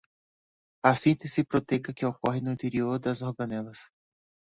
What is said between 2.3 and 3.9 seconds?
no interior das organelas